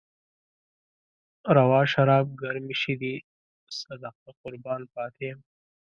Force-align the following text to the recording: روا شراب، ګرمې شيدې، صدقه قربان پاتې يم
روا 1.55 1.81
شراب، 1.91 2.27
ګرمې 2.41 2.75
شيدې، 2.81 3.15
صدقه 3.79 4.29
قربان 4.41 4.81
پاتې 4.95 5.23
يم 5.29 5.39